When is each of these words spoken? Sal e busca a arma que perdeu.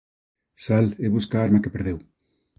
Sal 0.63 0.87
e 1.05 1.07
busca 1.15 1.35
a 1.37 1.43
arma 1.45 1.61
que 1.63 1.73
perdeu. 1.77 1.97